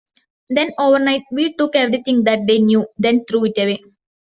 [0.49, 3.81] Then overnight we took everything that they knew, then threw it away.